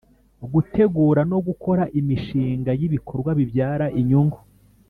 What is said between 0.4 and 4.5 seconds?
Gutegura no gukora imishinga y’ibikorwa bibyara inyungu